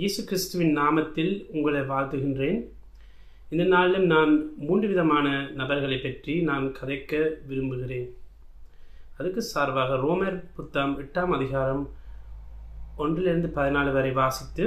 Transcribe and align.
இயேசு 0.00 0.20
கிறிஸ்துவின் 0.28 0.70
நாமத்தில் 0.78 1.32
உங்களை 1.54 1.80
வாழ்த்துகின்றேன். 1.88 2.60
இந்த 3.52 3.64
நாளிலும் 3.72 4.06
நான் 4.12 4.32
மூன்று 4.66 4.86
விதமான 4.92 5.26
நபர்களை 5.58 5.98
பற்றி 6.04 6.34
நான் 6.50 6.66
கதைக்க 6.78 7.12
விரும்புகிறேன். 7.48 8.06
அதுக்கு 9.18 9.42
சார்பாக 9.50 9.98
ரோமர் 10.04 10.38
புத்தம் 10.56 10.94
எட்டாம் 11.02 11.34
அதிகாரம் 11.38 11.84
ஒன்றிலிருந்து 13.04 13.50
பதினாலு 13.58 13.92
வரை 13.98 14.12
வாசித்து 14.20 14.64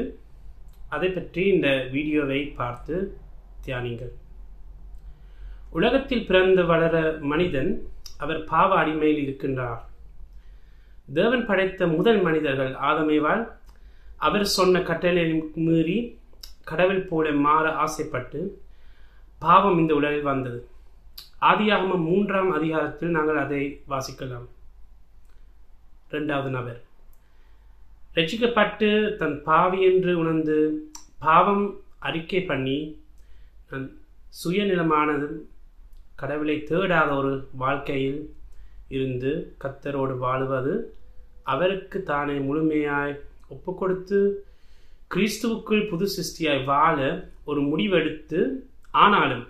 அதை 0.97 1.09
பற்றி 1.17 1.43
இந்த 1.55 1.67
வீடியோவை 1.95 2.39
பார்த்து 2.61 2.95
தியானிங்கள். 3.65 4.13
உலகத்தில் 5.79 6.25
பிறந்து 6.29 6.65
வளர 6.73 6.95
மனிதன் 7.33 7.73
அவர் 8.17 8.47
பாவ 8.53 8.71
அடிமையில் 8.83 9.23
இருக்கின்றார். 9.25 9.83
தேவன் 11.19 11.47
படைத்த 11.51 11.87
முதல் 11.97 12.23
மனிதர்கள் 12.29 12.73
ஆதமைவால் 12.89 13.45
அவர் 14.27 14.45
சொன்ன 14.57 14.81
கட்டளை 14.81 15.23
மீறி 15.65 15.97
கடவுள் 16.69 17.07
போல 17.09 17.31
மாற 17.45 17.65
ஆசைப்பட்டு 17.83 18.39
பாவம் 19.39 19.79
இந்த 19.79 19.93
உலகில் 19.95 20.29
வந்தது. 20.29 20.59
ஆதியாகமம் 21.41 22.05
மூன்றாம் 22.09 22.51
அதிகாரத்தில் 22.51 23.15
நாங்கள் 23.17 23.37
அதை 23.37 23.61
வாசிக்கலாம். 23.89 24.47
இரண்டாவது 26.09 26.49
நபர். 26.49 26.79
ரட்சிக்கப்பட்டு 28.15 28.89
தன் 29.15 29.37
பாவி 29.43 29.79
என்று 29.81 30.11
உணர்ந்து 30.17 30.57
பாவம் 31.19 31.65
அறிக்கை 31.99 32.41
பண்ணி 32.43 32.79
தன் 33.69 33.87
சுயநிலமானது 34.39 35.27
கடவுளை 36.15 36.55
தேடாத 36.69 37.09
ஒரு 37.17 37.31
வாழ்க்கையில் 37.63 38.21
இருந்து 38.87 39.31
கத்தரோடு 39.63 40.15
வாழ்வது 40.17 40.73
அவருக்கு 41.53 41.99
தானே 42.03 42.35
முழுமையாய் 42.47 43.15
ஒப்பு 43.47 43.71
கொடுத்து 43.73 44.19
கிறிஸ்துவுக்குள் 45.13 45.83
புது 45.89 46.05
சிருஷ்டியாய் 46.15 46.63
வாழ 46.63 46.97
ஒரு 47.45 47.61
முடிவெடுத்து 47.61 48.39
ஆனாலும் 49.03 49.45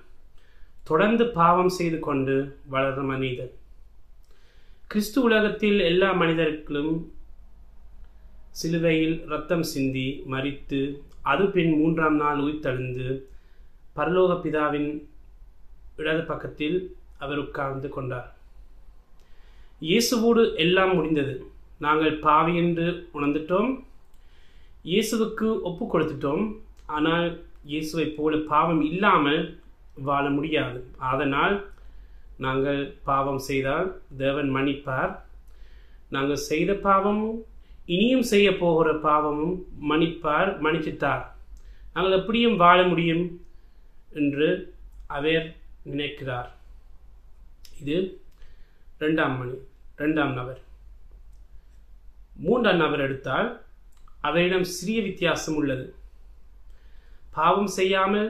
தொடர்ந்து 0.84 1.26
பாவம் 1.38 1.72
செய்து 1.78 2.00
கொண்டு 2.00 2.36
வளர்ற 2.72 3.04
மனிதன் 3.12 3.54
கிறிஸ்து 4.88 5.20
உலகத்தில் 5.22 5.80
எல்லா 5.80 6.10
மனிதர்களும் 6.14 6.94
சிலுவையில் 8.60 9.16
ரத்தம் 9.32 9.64
சிந்தி 9.64 10.08
மறித்து 10.34 10.82
அது 11.32 11.46
பின் 11.56 11.74
மூன்றாம் 11.80 12.16
நாள் 12.16 12.42
உயிர்த்தெழுந்து 12.44 13.08
பரலோக 13.98 14.32
பிதாவின் 14.44 14.90
இடது 16.02 16.24
பக்கத்தில் 16.24 16.78
அவர் 17.18 17.38
உட்கார்ந்து 17.38 17.90
கொண்டார். 17.90 18.30
இயேசுவோடு 19.82 20.44
எல்லாம் 20.64 20.94
முடிந்தது. 20.96 21.34
நாங்கள் 21.84 22.14
பாவி 22.26 22.54
என்று 22.64 22.88
உணர்ந்துட்டோம். 23.16 23.70
இயேசுவுக்கு 24.92 25.48
ஒப்பு 25.70 25.86
கொடுத்துட்டோம். 25.86 26.44
ஆனால் 26.96 27.28
இயேசுவை 27.72 28.08
போல 28.18 28.36
பாவம் 28.52 28.82
இல்லாமல் 28.90 29.42
வாழ 30.08 30.26
முடியாது. 30.38 30.80
அதனால் 31.12 31.56
நாங்கள் 32.46 32.82
பாவம் 33.10 33.42
செய்தால் 33.50 33.88
தேவன் 34.22 34.50
மன்னிப்பார். 34.56 35.14
நாங்கள் 36.16 36.46
செய்த 36.50 36.72
பாவமும் 36.88 37.38
இனியும் 37.94 38.28
செய்ய 38.32 38.48
போகிற 38.64 38.90
பாவமும் 39.08 39.56
மன்னிப்பார் 39.90 40.52
மன்னிச்சுட்டார். 40.66 41.24
நாங்கள் 41.96 42.18
எப்படியும் 42.20 42.58
வாழ 42.64 42.80
முடியும் 42.92 43.26
என்று 44.22 44.50
அவர் 45.18 45.46
நினைக்கிறார். 45.92 46.50
இது 47.82 47.98
ரெண்டாம் 49.04 49.36
மணி 49.40 49.58
ரெண்டாம் 50.04 50.34
நபர். 50.40 50.62
மூன்றாம் 52.44 52.82
நபர் 52.84 53.04
எடுத்தால் 53.06 53.50
அவரிடம் 54.28 54.66
சிறிய 54.76 55.00
வித்தியாசம் 55.02 55.56
உள்ளது. 55.56 55.86
பாவம் 57.38 57.72
செய்யாமல் 57.78 58.30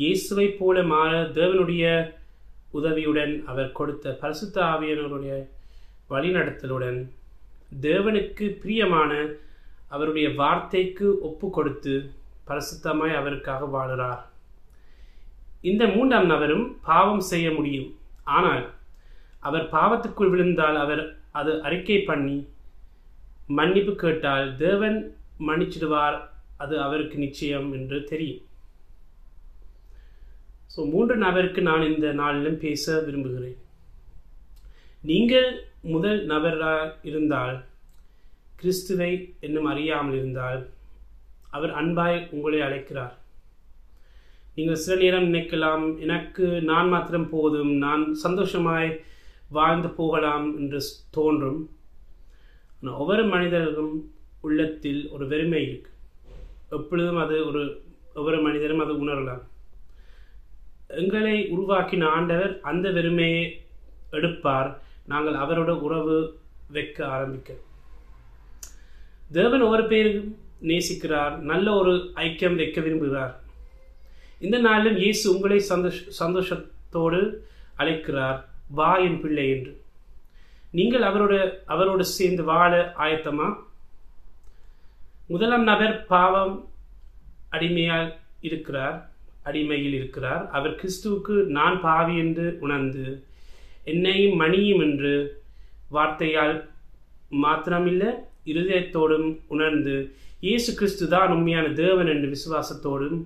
இயேசுவை 0.00 0.46
போல 0.60 0.82
மாற 0.92 1.10
தேவனுடைய 1.38 1.84
உதவியுடன் 2.78 3.34
அவர் 3.50 3.76
கொடுத்த 3.78 4.12
பரிசுத்த 4.22 4.56
ஆவியனருடைய 4.72 5.34
வழிநடத்தலுடன் 6.12 6.98
தேவனுக்கு 7.86 8.46
பிரியமான 8.62 9.12
அவருடைய 9.94 10.26
வார்த்தைக்கு 10.34 11.06
ஒப்பு 11.28 11.46
கொடுத்து 11.50 11.94
பரிசுத்தமாய் 12.48 13.18
அவருக்காக 13.20 13.66
வாழ்கிறார். 13.76 14.22
இந்த 15.70 15.84
மூன்றாம் 15.86 16.28
நபரும் 16.32 16.66
பாவம் 16.88 17.24
செய்ய 17.30 17.46
முடியும். 17.50 17.88
ஆனால் 18.36 18.64
அவர் 19.40 19.66
பாவத்துக்குள் 19.72 20.32
விழுந்தால் 20.32 20.76
அவர் 20.84 21.02
அது 21.38 21.52
அறிக்கை 21.62 21.98
பண்ணி 22.10 22.36
மன்னிப்பு 23.58 23.92
கேட்டால் 23.94 24.46
தேவன் 24.56 24.98
மன்னிச்சிடுவார் 25.48 26.18
அது 26.62 26.74
அவருக்கு 26.86 27.16
நிச்சயம் 27.18 27.68
என்று 27.72 27.98
தெரியும். 28.04 28.42
ஸோ 30.74 30.82
மூன்று 30.92 31.14
நபருக்கு 31.16 31.60
நான் 31.68 31.88
இந்த 31.92 32.06
நாளிலும் 32.12 32.58
பேச 32.64 32.94
விரும்புகிறேன். 33.06 33.58
நீங்கள் 35.10 35.50
முதல் 35.94 36.20
நபராக 36.32 36.88
இருந்தால் 37.10 37.56
கிறிஸ்துவை 38.60 39.12
இன்னும் 39.46 39.68
அறியாமல் 39.72 40.16
இருந்தால் 40.18 40.62
அவர் 41.56 41.72
அன்பாய் 41.80 42.18
உங்களை 42.34 42.60
அழைக்கிறார். 42.66 43.14
நீங்கள் 44.56 44.82
சில 44.82 44.96
நேரம் 45.02 45.28
நினைக்கலாம் 45.28 45.84
எனக்கு 46.04 46.46
நான் 46.70 46.88
மாத்திரம் 46.88 47.28
போதும் 47.34 47.72
நான் 47.84 48.04
சந்தோஷமாய் 48.24 48.90
வாழ்ந்து 49.58 49.88
போகலாம் 50.00 50.46
என்று 50.60 50.80
தோன்றும். 51.16 51.60
ஒவ்வொரு 52.82 53.24
மனிதரும் 53.24 54.12
உள்ளத்தில் 54.40 55.08
ஒரு 55.10 55.28
வெறுமை 55.28 55.62
இருக்கு. 55.68 55.90
எப்பொழுதும் 56.70 57.16
அது 57.16 57.46
ஒரு 57.46 57.82
ஒவ்வொரு 58.14 58.40
மனிதரும் 58.40 58.78
அது 58.78 59.06
உணரலாம். 59.06 59.42
எங்களை 60.88 61.52
உருவாக்கின 61.52 62.04
ஆண்டவர் 62.04 62.60
அந்த 62.60 62.88
வெறுமையை 62.88 63.52
எடுப்பார். 64.10 64.82
நாங்கள் 65.06 65.34
அவரோட 65.34 65.68
உறவு 65.68 66.38
வைக்க 66.70 67.06
ஆரம்பிக்க 67.06 67.54
தேவன் 69.32 69.60
ஒவ்வொரு 69.60 69.86
பேரும் 69.86 70.38
நேசிக்கிறார். 70.62 71.38
நல்ல 71.38 71.72
ஒரு 71.72 72.12
ஐக்கியம் 72.14 72.54
வைக்க 72.54 72.80
விரும்புகிறார். 72.80 73.34
இந்த 74.40 74.58
நாளிலும் 74.58 74.96
இயேசு 74.96 75.34
உங்களை 75.34 75.58
சந்தோஷ 75.58 76.24
சந்தோஷத்தோடு 76.24 77.34
அழைக்கிறார். 77.76 78.48
வா 78.70 78.96
என் 78.96 79.20
பிள்ளை 79.20 79.50
என்று. 79.50 79.84
நீங்கள் 80.78 81.04
அவரோட 81.08 81.34
அவரோடு 81.74 82.04
சேர்ந்து 82.16 82.44
வாழ 82.52 82.72
ஆயத்தமா? 83.04 83.48
முதலாம் 85.32 85.66
நபர் 85.70 85.94
பாவம் 86.12 86.54
அடிமையால் 87.56 88.08
இருக்கிறார் 88.48 88.96
அடிமையில் 89.48 89.96
இருக்கிறார். 89.98 90.42
அவர் 90.56 90.78
கிறிஸ்துவுக்கு 90.80 91.34
நான் 91.58 91.76
பாவி 91.86 92.14
என்று 92.24 92.46
உணர்ந்து 92.64 93.04
என்னையும் 93.92 94.36
மணியும் 94.42 94.82
என்று 94.86 95.12
வார்த்தையால் 95.96 96.56
மாத்திரமில்லை 97.42 98.10
இருதயத்தோடும் 98.52 99.28
உணர்ந்து 99.54 99.94
இயேசு 100.46 100.70
கிறிஸ்து 100.78 101.04
தான் 101.14 101.32
உண்மையான 101.34 101.66
தேவன் 101.82 102.10
என்று 102.14 102.28
விசுவாசத்தோடும் 102.34 103.18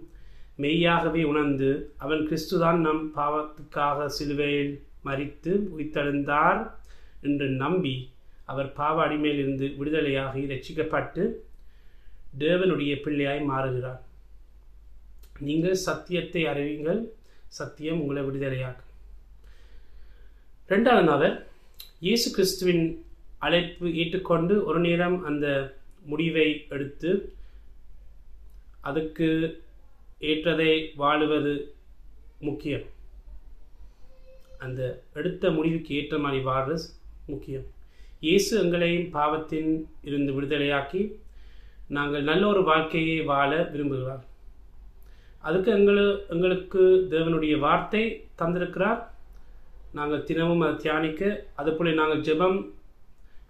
மெய்யாகவே 0.62 1.22
உணர்ந்து 1.32 1.70
அவன் 2.04 2.22
கிறிஸ்துதான் 2.28 2.80
நம் 2.86 3.02
பாவத்துக்காக 3.16 4.08
சிலுவையில் 4.16 4.74
மறித்து 5.08 5.52
உயிர்த்தெழுந்தார். 5.74 6.60
என்று 7.26 7.46
நம்பி 7.62 7.94
அவர் 8.50 8.68
பாவ 8.78 8.96
அடிமையிலிருந்து 9.06 9.66
விடுதலையாகி 9.80 10.42
ரட்சிக்கப்பட்டு 10.52 11.24
தேவனுடைய 12.44 12.92
பிள்ளையாய் 13.04 13.42
மாறுகிறார். 13.50 14.00
நீங்கள் 15.46 15.82
சத்தியத்தை 15.88 16.42
அறிவீங்கள் 16.52 17.00
சத்தியம் 17.58 18.00
உங்களை 18.02 18.22
விடுதலையாகும் 18.26 18.88
ரெண்டாவது 20.72 21.06
நபர் 21.12 21.36
இயேசு 22.06 22.28
கிறிஸ்துவின் 22.34 22.84
அழைப்பு 23.46 23.86
ஏற்றுக்கொண்டு 24.00 24.54
ஒரு 24.68 24.80
நேரம் 24.86 25.16
அந்த 25.28 25.46
முடிவை 26.10 26.46
எடுத்து 26.74 27.10
அதுக்கு 28.88 29.28
ஏற்றதை 30.30 30.70
வாழுவது 31.02 31.52
முக்கியம். 32.46 32.86
அந்த 34.64 34.80
எடுத்த 35.20 35.50
முடிவுக்கு 35.56 35.90
ஏற்ற 35.98 36.16
மாதிரி 36.24 36.40
வாழ்றது 36.50 36.86
முக்கியம். 37.26 37.66
இயேசு 38.20 38.50
எங்களையும் 38.62 39.10
பாவத்தின் 39.10 39.70
இருந்து 40.02 40.32
விடுதலையாக்கி 40.32 41.02
நாங்கள் 41.88 42.22
நல்ல 42.22 42.46
ஒரு 42.46 42.64
வாழ்க்கையை 42.64 43.20
வாழ 43.20 43.70
விரும்புகிறார். 43.72 44.24
அதுக்கு 45.40 45.70
எங்களு 45.72 46.28
எங்களுக்கு 46.28 46.82
தேவனுடைய 47.10 47.58
வார்த்தை 47.58 48.30
தந்திருக்கிறார். 48.38 49.00
நாங்கள் 49.92 50.24
தினமும் 50.24 50.60
அதை 50.60 50.76
தியானிக்க 50.76 51.46
அதுபோல 51.54 51.90
நாங்கள் 51.90 52.20
ஜெபம் 52.20 52.58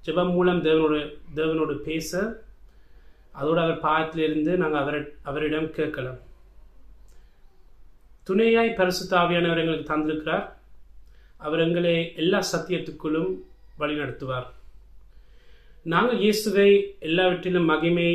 ஜெபம் 0.06 0.32
மூலம் 0.32 0.64
தேவனோட 0.64 1.18
தேவனோடு 1.34 1.74
பேச 1.88 2.40
அதோடு 3.32 3.60
அவர் 3.60 3.84
பாகத்திலிருந்து 3.84 4.56
நாங்கள் 4.56 4.80
அவர் 4.80 5.12
அவரிடம் 5.22 5.70
கேட்கலாம். 5.70 6.20
துணையாய் 8.22 8.78
பரிசுத்தாவியானவர் 8.78 9.60
எங்களுக்கு 9.62 9.92
தந்திருக்கிறார். 9.92 10.46
அவர் 11.36 11.60
எங்களை 11.60 12.14
எல்லா 12.14 12.42
சத்தியத்துக்குள்ளும் 12.52 13.30
வழிநடத்துவார். 13.82 14.48
நாங்கள் 15.86 16.22
இயேசுவை 16.24 16.70
எல்லாவற்றிலும் 17.08 17.70
மகிமை 17.72 18.10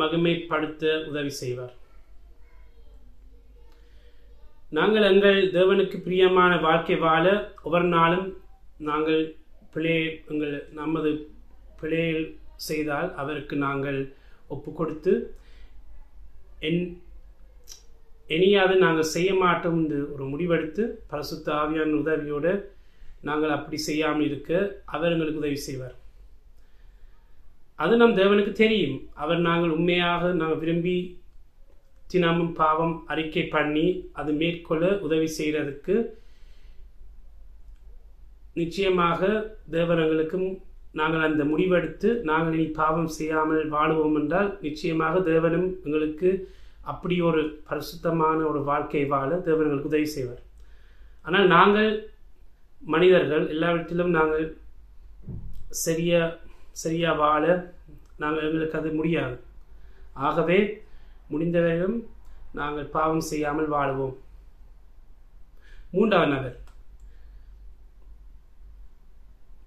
மகிமைப்படுத்த 0.00 0.84
உதவி 1.10 1.32
செய்வார். 1.40 1.74
நாங்கள் 4.76 5.08
எங்கள் 5.10 5.38
தேவனுக்கு 5.56 5.96
பிரியமான 6.04 6.52
வாழ்க்கை 6.66 6.96
வாழ 6.98 7.24
ஒவ்வொரு 7.66 7.88
நாளும் 7.96 8.26
நாங்கள் 8.88 9.22
பிழை 9.74 9.96
எங்கள் 10.32 10.54
நமது 10.78 11.10
பிழைகள் 11.80 12.26
செய்தால் 12.68 13.08
அவருக்கு 13.20 13.54
நாங்கள் 13.66 14.00
ஒப்பு 14.48 14.70
கொடுத்து 14.72 15.12
என் 16.68 16.82
இனியாவது 18.28 18.76
நாங்கள் 18.84 19.12
செய்ய 19.14 19.30
மாட்டோம் 19.34 19.78
என்று 19.80 19.98
ஒரு 20.14 20.24
முடிவெடுத்து 20.32 20.84
பரிசுத்த 21.10 21.48
ஆவியான 21.62 21.96
உதவியோடு 22.02 22.52
நாங்கள் 23.28 23.54
அப்படி 23.56 23.78
செய்யாமல் 23.88 24.26
இருக்க 24.28 24.50
அவர் 24.94 25.12
எங்களுக்கு 25.14 25.42
உதவி 25.42 25.58
செய்வார். 25.66 25.94
அது 27.82 27.94
நம் 28.00 28.18
தேவனுக்கு 28.20 28.52
தெரியும். 28.62 28.98
அவர் 29.22 29.40
நாங்கள் 29.48 29.76
உண்மையாக 29.76 30.32
நாங்கள் 30.40 30.60
விரும்பி 30.62 30.96
தினமும் 32.12 32.52
பாவம் 32.60 32.94
அறிக்கை 33.12 33.44
பண்ணி 33.54 33.86
அது 34.20 34.30
மேற்கொள்ள 34.40 34.84
உதவி 35.06 35.28
செய்கிறதுக்கு 35.38 35.94
நிச்சயமாக 38.60 39.20
தேவனங்களுக்கும் 39.76 40.48
நாங்கள் 40.98 41.24
அந்த 41.28 41.44
முடிவெடுத்து 41.52 42.08
நாங்கள் 42.30 42.56
இனி 42.56 42.66
பாவம் 42.80 43.10
செய்யாமல் 43.16 43.62
வாழுவோம் 43.76 44.16
என்றால் 44.20 44.50
நிச்சயமாக 44.66 45.22
தேவனும் 45.30 45.68
எங்களுக்கு 45.86 46.30
அப்படி 46.92 47.16
ஒரு 47.28 47.42
பரிசுத்தமான 47.68 48.38
ஒரு 48.50 48.60
வாழ்க்கை 48.70 49.02
வாழ 49.14 49.30
தேவனங்களுக்கு 49.48 49.90
உதவி 49.92 50.08
செய்வார். 50.16 50.42
ஆனால் 51.26 51.46
நாங்கள் 51.54 51.90
மனிதர்கள் 52.92 53.44
எல்லாவற்றிலும் 53.48 54.10
நாங்கள் 54.10 54.46
சரியா 55.84 56.22
சரியா 56.82 57.12
வாழ 57.12 57.44
நாங்கள் 58.18 58.46
எங்களுக்கு 58.48 58.78
அது 58.78 58.90
முடியாது. 58.90 59.36
ஆகவே 60.28 60.58
முடிந்தவரையும் 61.30 61.96
நாங்கள் 62.52 62.92
பாவம் 62.96 63.24
செய்யாமல் 63.30 63.72
வாழுவோம். 63.74 64.14
மூன்றாவது 65.94 66.32
நபர். 66.34 66.58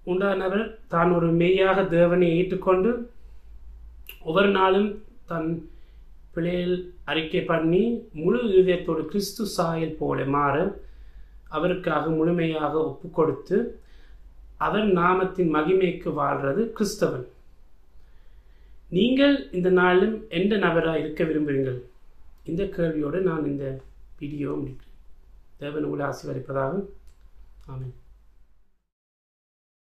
மூன்றாவது 0.04 0.40
நபர் 0.42 0.64
தான் 0.88 1.10
ஒரு 1.12 1.28
மெய்யாக 1.40 1.78
தேவனை 1.96 2.28
ஏற்றுக்கொண்டு 2.36 2.90
ஒவ்வொரு 4.28 4.50
நாளும் 4.50 4.90
தன் 5.30 5.50
பிள்ளையில் 6.34 6.76
அறிக்கை 7.04 7.42
பண்ணி 7.44 7.82
முழு 8.20 8.38
இதயத்தோடு 8.60 9.02
கிறிஸ்து 9.06 9.44
சாயல் 9.56 9.98
போல 10.00 10.24
மாற 10.36 10.54
அவருக்காக 11.48 12.10
முழுமையாக 12.10 12.84
ஒப்பு 12.84 13.10
கொடுத்து 13.10 13.80
அவர் 14.56 14.86
நாமத்தின் 14.86 15.52
மகிமைக்கு 15.54 16.10
வாழ்றது 16.20 16.62
கிறிஸ்தவன். 16.78 17.26
நீங்கள் 18.88 19.50
இந்த 19.50 19.68
நாளிலும் 19.70 20.16
எந்த 20.28 20.56
நபராக 20.56 20.98
இருக்க 20.98 21.24
விரும்புகிறீர்கள்? 21.24 21.80
இந்த 22.44 22.62
கேள்வியோடு 22.64 23.18
நான் 23.20 23.44
இந்த 23.44 23.80
வீடியோ 24.18 24.50
முடிக்கிறேன். 24.50 24.96
தேவன் 25.56 25.84
உங்களை 25.84 26.04
ஆசீர்வதிப்பதாக. 26.06 26.74
ஆமேன். 27.68 27.96